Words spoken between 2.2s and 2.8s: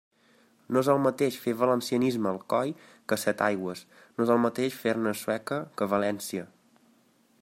a Alcoi